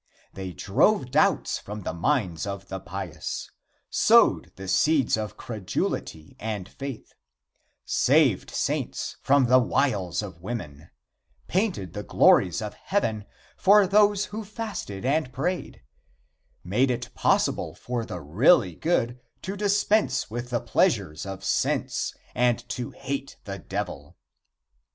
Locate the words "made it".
16.63-17.13